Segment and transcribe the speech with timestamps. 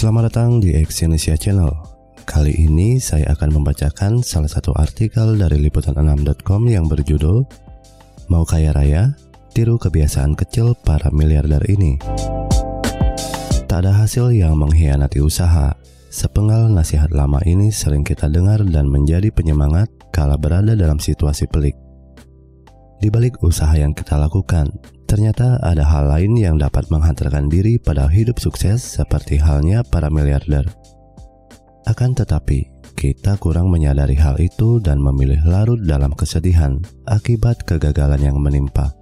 [0.00, 1.68] Selamat datang di Exyonesia Channel.
[2.24, 7.44] Kali ini saya akan membacakan salah satu artikel dari liputan6.com yang berjudul
[8.32, 9.12] Mau kaya raya,
[9.52, 12.00] tiru kebiasaan kecil para miliarder ini.
[13.68, 15.76] Tak ada hasil yang mengkhianati usaha.
[16.08, 21.76] Sepenggal nasihat lama ini sering kita dengar dan menjadi penyemangat kala berada dalam situasi pelik.
[23.04, 24.72] Di balik usaha yang kita lakukan,
[25.10, 30.62] Ternyata ada hal lain yang dapat menghantarkan diri pada hidup sukses seperti halnya para miliarder.
[31.90, 36.78] Akan tetapi, kita kurang menyadari hal itu dan memilih larut dalam kesedihan
[37.10, 38.94] akibat kegagalan yang menimpa.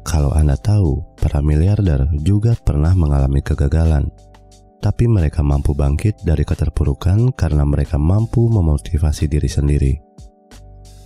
[0.00, 4.08] Kalau Anda tahu, para miliarder juga pernah mengalami kegagalan,
[4.80, 9.92] tapi mereka mampu bangkit dari keterpurukan karena mereka mampu memotivasi diri sendiri.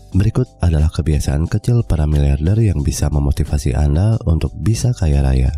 [0.08, 5.52] Berikut adalah kebiasaan kecil para miliarder yang bisa memotivasi Anda untuk bisa kaya raya.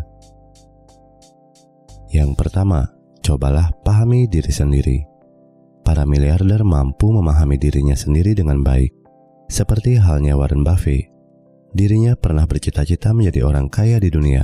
[2.11, 2.91] Yang pertama,
[3.23, 5.07] cobalah pahami diri sendiri.
[5.87, 8.91] Para miliarder mampu memahami dirinya sendiri dengan baik.
[9.47, 11.07] Seperti halnya Warren Buffett,
[11.71, 14.43] dirinya pernah bercita-cita menjadi orang kaya di dunia.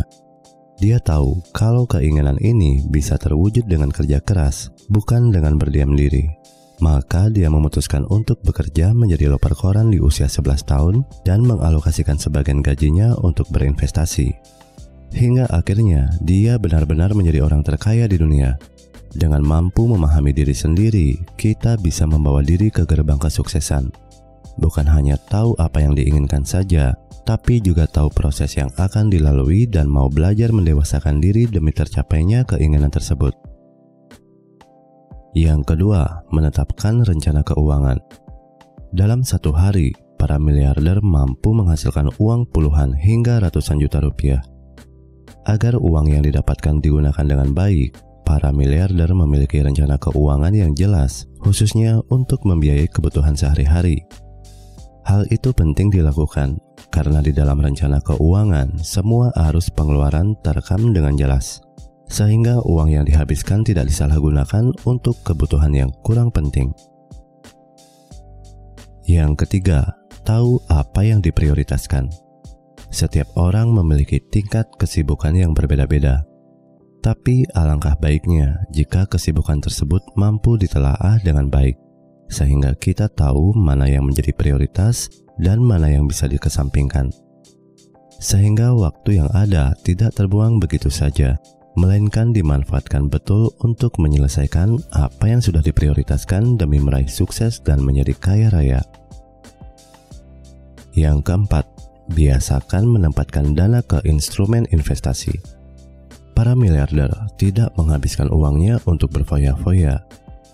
[0.80, 6.37] Dia tahu kalau keinginan ini bisa terwujud dengan kerja keras, bukan dengan berdiam diri.
[6.78, 12.62] Maka dia memutuskan untuk bekerja menjadi loper koran di usia 11 tahun dan mengalokasikan sebagian
[12.62, 14.30] gajinya untuk berinvestasi.
[15.18, 18.60] Hingga akhirnya dia benar-benar menjadi orang terkaya di dunia.
[19.10, 23.90] Dengan mampu memahami diri sendiri, kita bisa membawa diri ke gerbang kesuksesan.
[24.62, 26.94] Bukan hanya tahu apa yang diinginkan saja,
[27.26, 32.94] tapi juga tahu proses yang akan dilalui dan mau belajar mendewasakan diri demi tercapainya keinginan
[32.94, 33.47] tersebut.
[35.38, 38.02] Yang kedua, menetapkan rencana keuangan.
[38.90, 44.42] Dalam satu hari, para miliarder mampu menghasilkan uang puluhan hingga ratusan juta rupiah.
[45.46, 47.94] Agar uang yang didapatkan digunakan dengan baik,
[48.26, 54.02] para miliarder memiliki rencana keuangan yang jelas, khususnya untuk membiayai kebutuhan sehari-hari.
[55.06, 56.58] Hal itu penting dilakukan
[56.90, 61.67] karena di dalam rencana keuangan, semua arus pengeluaran terekam dengan jelas
[62.08, 66.72] sehingga uang yang dihabiskan tidak disalahgunakan untuk kebutuhan yang kurang penting.
[69.08, 69.96] Yang ketiga,
[70.28, 72.12] tahu apa yang diprioritaskan.
[72.92, 76.24] Setiap orang memiliki tingkat kesibukan yang berbeda-beda.
[77.00, 81.80] Tapi alangkah baiknya jika kesibukan tersebut mampu ditelaah dengan baik,
[82.28, 85.08] sehingga kita tahu mana yang menjadi prioritas
[85.40, 87.12] dan mana yang bisa dikesampingkan.
[88.18, 91.40] Sehingga waktu yang ada tidak terbuang begitu saja,
[91.78, 98.50] melainkan dimanfaatkan betul untuk menyelesaikan apa yang sudah diprioritaskan demi meraih sukses dan menjadi kaya
[98.50, 98.82] raya.
[100.98, 101.66] Yang keempat,
[102.10, 105.38] biasakan menempatkan dana ke instrumen investasi.
[106.34, 110.02] Para miliarder tidak menghabiskan uangnya untuk berfoya-foya,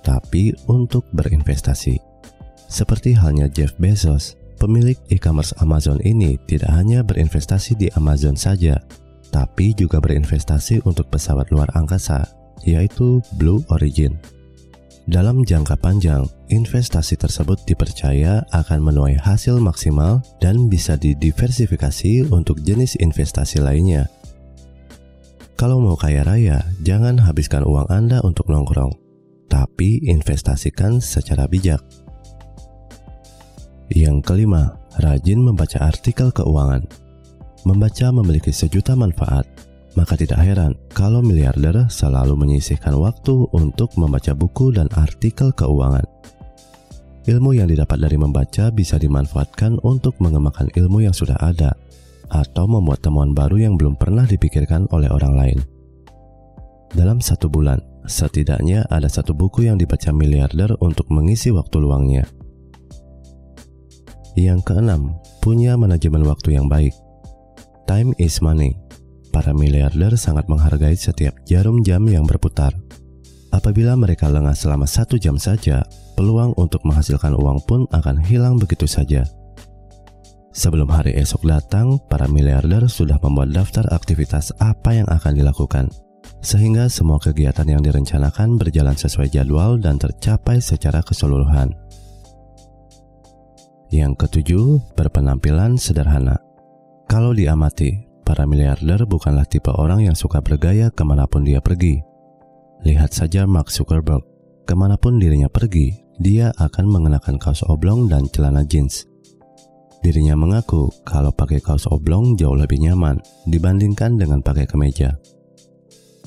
[0.04, 1.96] tapi untuk berinvestasi.
[2.68, 8.80] Seperti halnya Jeff Bezos, pemilik e-commerce Amazon ini tidak hanya berinvestasi di Amazon saja,
[9.34, 12.30] tapi juga berinvestasi untuk pesawat luar angkasa,
[12.62, 14.22] yaitu Blue Origin.
[15.04, 22.96] Dalam jangka panjang, investasi tersebut dipercaya akan menuai hasil maksimal dan bisa didiversifikasi untuk jenis
[23.02, 24.08] investasi lainnya.
[25.60, 28.96] Kalau mau kaya raya, jangan habiskan uang Anda untuk nongkrong,
[29.52, 31.84] tapi investasikan secara bijak.
[33.92, 37.03] Yang kelima, rajin membaca artikel keuangan.
[37.64, 39.48] Membaca memiliki sejuta manfaat,
[39.96, 46.04] maka tidak heran kalau miliarder selalu menyisihkan waktu untuk membaca buku dan artikel keuangan.
[47.24, 51.72] Ilmu yang didapat dari membaca bisa dimanfaatkan untuk mengembangkan ilmu yang sudah ada,
[52.28, 55.60] atau membuat temuan baru yang belum pernah dipikirkan oleh orang lain.
[56.92, 62.28] Dalam satu bulan, setidaknya ada satu buku yang dibaca miliarder untuk mengisi waktu luangnya.
[64.36, 66.92] Yang keenam, punya manajemen waktu yang baik.
[67.84, 68.80] Time is money.
[69.36, 72.72] Para miliarder sangat menghargai setiap jarum jam yang berputar.
[73.52, 75.84] Apabila mereka lengah selama satu jam saja,
[76.16, 79.28] peluang untuk menghasilkan uang pun akan hilang begitu saja.
[80.54, 85.90] Sebelum hari esok datang, para miliarder sudah membuat daftar aktivitas apa yang akan dilakukan,
[86.46, 91.74] sehingga semua kegiatan yang direncanakan berjalan sesuai jadwal dan tercapai secara keseluruhan.
[93.90, 96.43] Yang ketujuh, berpenampilan sederhana.
[97.14, 97.94] Kalau diamati,
[98.26, 102.02] para miliarder bukanlah tipe orang yang suka bergaya ke mana pun dia pergi.
[102.82, 104.26] Lihat saja Mark Zuckerberg,
[104.66, 109.06] ke mana pun dirinya pergi, dia akan mengenakan kaos oblong dan celana jeans.
[110.02, 115.14] Dirinya mengaku kalau pakai kaos oblong jauh lebih nyaman dibandingkan dengan pakai kemeja.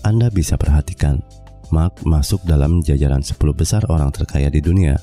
[0.06, 1.18] Anda bisa perhatikan,
[1.74, 4.94] Mark masuk dalam jajaran 10 besar orang terkaya di dunia.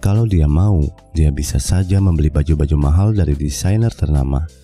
[0.00, 0.80] Kalau dia mau,
[1.12, 4.63] dia bisa saja membeli baju-baju mahal dari desainer ternama.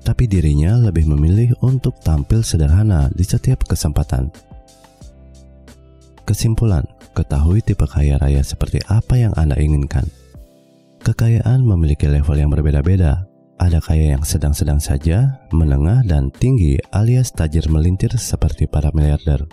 [0.00, 4.32] Tapi dirinya lebih memilih untuk tampil sederhana di setiap kesempatan.
[6.24, 10.06] Kesimpulan, ketahui tipe kaya raya seperti apa yang Anda inginkan.
[11.02, 13.26] Kekayaan memiliki level yang berbeda-beda.
[13.60, 19.44] Ada kaya yang sedang-sedang saja, menengah, dan tinggi alias tajir melintir seperti para miliarder.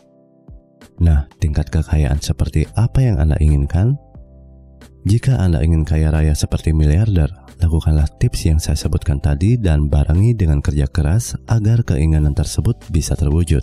[1.04, 4.00] Nah, tingkat kekayaan seperti apa yang Anda inginkan?
[5.08, 7.32] Jika Anda ingin kaya raya seperti miliarder,
[7.62, 13.18] lakukanlah tips yang saya sebutkan tadi dan barengi dengan kerja keras agar keinginan tersebut bisa
[13.18, 13.62] terwujud.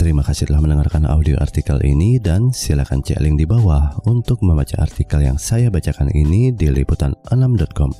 [0.00, 4.80] Terima kasih telah mendengarkan audio artikel ini dan silakan cek link di bawah untuk membaca
[4.80, 7.92] artikel yang saya bacakan ini di liputan6.com.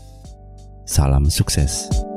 [0.88, 2.09] Salam sukses.